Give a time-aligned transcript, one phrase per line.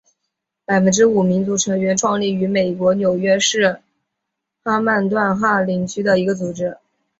[0.65, 3.81] 百分之五民族成员创立于美国纽约市
[4.63, 6.79] 曼哈顿哈林区的一个组织。